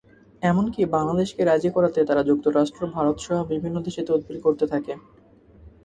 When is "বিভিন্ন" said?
3.51-3.77